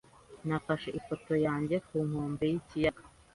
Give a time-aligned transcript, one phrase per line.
[0.47, 3.03] Nafashe ifoto yanjye ku nkombe yikiyaga.